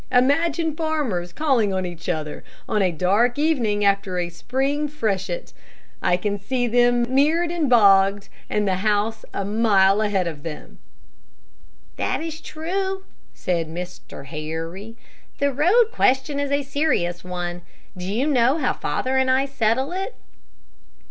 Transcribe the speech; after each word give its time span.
Imagine 0.11 0.75
farmers 0.75 1.31
calling 1.31 1.71
on 1.71 1.85
each 1.85 2.09
other 2.09 2.43
on 2.67 2.81
a 2.81 2.91
dark 2.91 3.37
evening 3.37 3.85
after 3.85 4.17
a 4.17 4.29
spring 4.29 4.87
freshet. 4.87 5.53
I 6.01 6.17
can 6.17 6.39
see 6.39 6.65
them 6.65 7.03
mired 7.13 7.51
and 7.51 7.69
bogged, 7.69 8.27
and 8.49 8.67
the 8.67 8.77
house 8.77 9.23
a 9.31 9.45
mile 9.45 10.01
ahead 10.01 10.25
of 10.25 10.41
them." 10.41 10.79
"That 11.97 12.19
is 12.19 12.41
true," 12.41 13.03
said 13.35 13.67
Mr. 13.69 14.25
Harry, 14.25 14.97
"the 15.37 15.53
road 15.53 15.89
question 15.91 16.39
is 16.39 16.49
a 16.49 16.63
serious 16.63 17.23
one. 17.23 17.61
Do 17.95 18.11
you 18.11 18.25
know 18.25 18.57
how 18.57 18.73
father 18.73 19.17
and 19.17 19.29
I 19.29 19.45
settle 19.45 19.91
it?" 19.91 20.15